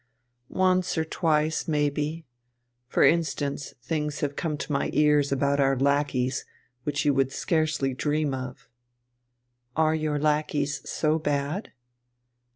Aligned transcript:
"Once 0.49 0.97
or 0.97 1.05
twice, 1.05 1.67
maybe. 1.67 2.25
For 2.87 3.03
instance, 3.03 3.75
things 3.83 4.21
have 4.21 4.35
come 4.35 4.57
to 4.57 4.71
my 4.71 4.89
ears 4.93 5.31
about 5.31 5.59
our 5.59 5.77
lackeys, 5.77 6.43
which 6.85 7.05
you 7.05 7.13
would 7.13 7.31
scarcely 7.31 7.93
dream 7.93 8.33
of." 8.33 8.67
"Are 9.75 9.93
your 9.93 10.17
lackeys 10.17 10.81
so 10.89 11.19
bad?" 11.19 11.71